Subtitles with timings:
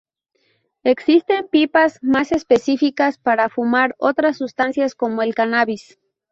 [0.83, 5.99] Existen pipas más específicas para fumar otras sustancias, como el cannabis.